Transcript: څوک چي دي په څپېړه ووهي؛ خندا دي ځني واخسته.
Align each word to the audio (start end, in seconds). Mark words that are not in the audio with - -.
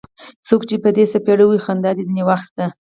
څوک 0.47 0.61
چي 0.69 0.75
دي 0.77 0.81
په 0.83 0.89
څپېړه 1.11 1.43
ووهي؛ 1.45 1.63
خندا 1.65 1.91
دي 1.97 2.03
ځني 2.09 2.23
واخسته. 2.25 2.65